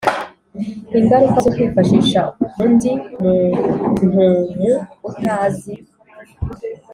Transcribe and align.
Ingaruka 0.99 1.37
zokwifashisha 1.43 2.21
undi 2.63 2.91
muntumu 3.21 4.27
utazi 5.09 5.73